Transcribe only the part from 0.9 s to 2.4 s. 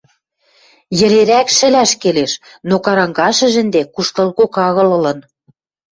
Йӹлерӓк шӹлӓш келеш,